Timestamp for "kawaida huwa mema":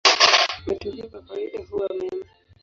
1.21-2.25